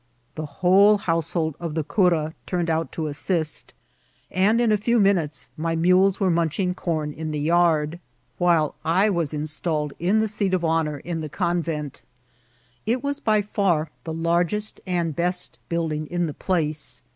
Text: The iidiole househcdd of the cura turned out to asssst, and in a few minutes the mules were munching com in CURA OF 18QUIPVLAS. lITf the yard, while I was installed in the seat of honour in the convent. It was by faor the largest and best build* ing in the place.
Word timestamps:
The 0.33 0.47
iidiole 0.47 1.01
househcdd 1.01 1.53
of 1.59 1.75
the 1.75 1.83
cura 1.83 2.33
turned 2.47 2.71
out 2.71 2.91
to 2.93 3.03
asssst, 3.03 3.65
and 4.31 4.59
in 4.59 4.71
a 4.71 4.75
few 4.77 4.99
minutes 4.99 5.51
the 5.59 5.75
mules 5.75 6.19
were 6.19 6.31
munching 6.31 6.73
com 6.73 7.13
in 7.13 7.13
CURA 7.13 7.13
OF 7.13 7.13
18QUIPVLAS. 7.13 7.21
lITf 7.21 7.31
the 7.33 7.39
yard, 7.39 7.99
while 8.39 8.75
I 8.83 9.11
was 9.11 9.31
installed 9.31 9.93
in 9.99 10.19
the 10.19 10.27
seat 10.27 10.55
of 10.55 10.65
honour 10.65 10.97
in 10.97 11.21
the 11.21 11.29
convent. 11.29 12.01
It 12.87 13.03
was 13.03 13.19
by 13.19 13.43
faor 13.43 13.89
the 14.03 14.13
largest 14.13 14.81
and 14.87 15.15
best 15.15 15.59
build* 15.69 15.93
ing 15.93 16.07
in 16.07 16.25
the 16.25 16.33
place. 16.33 17.03